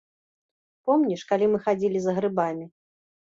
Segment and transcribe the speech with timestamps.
[0.89, 2.65] Помніш, калі мы хадзілі за грыбамі.